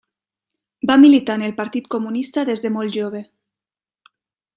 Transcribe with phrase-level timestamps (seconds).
[0.91, 3.23] Va militar en el Partit Comunista des de molt jove.